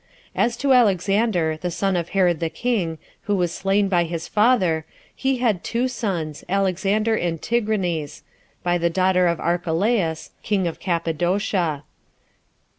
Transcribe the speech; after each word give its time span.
As 0.35 0.57
to 0.57 0.73
Alexander, 0.73 1.57
the 1.61 1.69
son 1.69 1.95
of 1.95 2.09
Herod 2.09 2.39
the 2.39 2.49
king, 2.49 2.97
who 3.25 3.35
was 3.35 3.53
slain 3.53 3.87
by 3.87 4.05
his 4.05 4.27
father, 4.27 4.83
he 5.15 5.37
had 5.37 5.63
two 5.63 5.87
sons, 5.87 6.43
Alexander 6.49 7.13
and 7.15 7.39
Tigranes, 7.39 8.23
by 8.63 8.79
the 8.79 8.89
daughter 8.89 9.27
of 9.27 9.39
Archelaus, 9.39 10.31
king 10.41 10.65
of 10.65 10.79
Cappadocia. 10.79 11.83